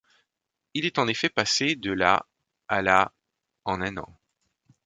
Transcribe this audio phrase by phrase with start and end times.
[0.73, 2.25] Il est en effet passé de la
[2.67, 3.13] à la
[3.65, 4.17] en un an.